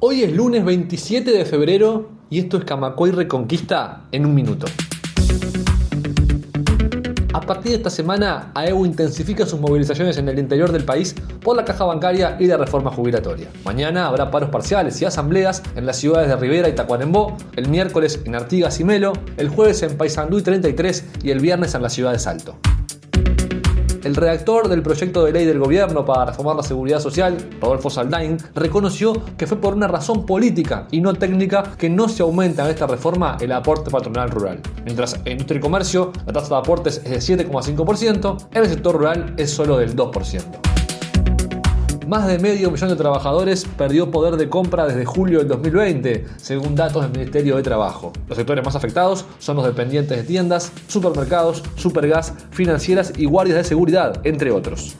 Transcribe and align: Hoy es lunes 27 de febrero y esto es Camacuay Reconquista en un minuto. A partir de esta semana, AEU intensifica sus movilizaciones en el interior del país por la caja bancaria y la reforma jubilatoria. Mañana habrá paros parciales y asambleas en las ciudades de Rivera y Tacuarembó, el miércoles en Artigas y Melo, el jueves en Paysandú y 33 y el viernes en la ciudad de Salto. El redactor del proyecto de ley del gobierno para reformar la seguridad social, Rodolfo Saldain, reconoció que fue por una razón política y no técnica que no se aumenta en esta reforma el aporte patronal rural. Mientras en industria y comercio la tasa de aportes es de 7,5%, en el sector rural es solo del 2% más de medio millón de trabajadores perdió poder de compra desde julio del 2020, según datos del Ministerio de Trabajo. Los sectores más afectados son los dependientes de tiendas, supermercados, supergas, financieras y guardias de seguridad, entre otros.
Hoy 0.00 0.22
es 0.22 0.32
lunes 0.32 0.64
27 0.64 1.32
de 1.32 1.44
febrero 1.44 2.08
y 2.30 2.38
esto 2.38 2.58
es 2.58 2.64
Camacuay 2.64 3.10
Reconquista 3.10 4.04
en 4.12 4.26
un 4.26 4.32
minuto. 4.32 4.68
A 7.34 7.40
partir 7.40 7.72
de 7.72 7.78
esta 7.78 7.90
semana, 7.90 8.52
AEU 8.54 8.86
intensifica 8.86 9.44
sus 9.44 9.58
movilizaciones 9.58 10.16
en 10.18 10.28
el 10.28 10.38
interior 10.38 10.70
del 10.70 10.84
país 10.84 11.16
por 11.42 11.56
la 11.56 11.64
caja 11.64 11.84
bancaria 11.84 12.36
y 12.38 12.46
la 12.46 12.58
reforma 12.58 12.92
jubilatoria. 12.92 13.48
Mañana 13.64 14.06
habrá 14.06 14.30
paros 14.30 14.50
parciales 14.50 15.02
y 15.02 15.04
asambleas 15.04 15.64
en 15.74 15.84
las 15.84 15.96
ciudades 15.96 16.28
de 16.28 16.36
Rivera 16.36 16.68
y 16.68 16.76
Tacuarembó, 16.76 17.36
el 17.56 17.68
miércoles 17.68 18.20
en 18.24 18.36
Artigas 18.36 18.78
y 18.78 18.84
Melo, 18.84 19.14
el 19.36 19.48
jueves 19.48 19.82
en 19.82 19.96
Paysandú 19.96 20.38
y 20.38 20.42
33 20.42 21.06
y 21.24 21.30
el 21.32 21.40
viernes 21.40 21.74
en 21.74 21.82
la 21.82 21.90
ciudad 21.90 22.12
de 22.12 22.20
Salto. 22.20 22.56
El 24.08 24.16
redactor 24.16 24.68
del 24.68 24.80
proyecto 24.80 25.22
de 25.22 25.32
ley 25.32 25.44
del 25.44 25.58
gobierno 25.58 26.02
para 26.02 26.24
reformar 26.24 26.56
la 26.56 26.62
seguridad 26.62 26.98
social, 26.98 27.36
Rodolfo 27.60 27.90
Saldain, 27.90 28.38
reconoció 28.54 29.12
que 29.36 29.46
fue 29.46 29.60
por 29.60 29.74
una 29.74 29.86
razón 29.86 30.24
política 30.24 30.88
y 30.90 31.02
no 31.02 31.12
técnica 31.12 31.74
que 31.76 31.90
no 31.90 32.08
se 32.08 32.22
aumenta 32.22 32.64
en 32.64 32.70
esta 32.70 32.86
reforma 32.86 33.36
el 33.38 33.52
aporte 33.52 33.90
patronal 33.90 34.30
rural. 34.30 34.62
Mientras 34.86 35.20
en 35.26 35.32
industria 35.32 35.58
y 35.58 35.60
comercio 35.60 36.12
la 36.24 36.32
tasa 36.32 36.54
de 36.54 36.60
aportes 36.60 37.02
es 37.04 37.26
de 37.26 37.36
7,5%, 37.44 38.48
en 38.50 38.62
el 38.62 38.70
sector 38.70 38.94
rural 38.94 39.34
es 39.36 39.50
solo 39.50 39.76
del 39.76 39.94
2% 39.94 40.67
más 42.08 42.26
de 42.26 42.38
medio 42.38 42.70
millón 42.70 42.88
de 42.88 42.96
trabajadores 42.96 43.66
perdió 43.76 44.10
poder 44.10 44.36
de 44.36 44.48
compra 44.48 44.86
desde 44.86 45.04
julio 45.04 45.40
del 45.40 45.48
2020, 45.48 46.24
según 46.38 46.74
datos 46.74 47.02
del 47.02 47.12
Ministerio 47.12 47.56
de 47.56 47.62
Trabajo. 47.62 48.12
Los 48.26 48.38
sectores 48.38 48.64
más 48.64 48.74
afectados 48.74 49.26
son 49.38 49.56
los 49.56 49.66
dependientes 49.66 50.16
de 50.16 50.24
tiendas, 50.24 50.72
supermercados, 50.88 51.62
supergas, 51.76 52.32
financieras 52.50 53.12
y 53.18 53.26
guardias 53.26 53.58
de 53.58 53.64
seguridad, 53.64 54.20
entre 54.24 54.50
otros. 54.50 54.96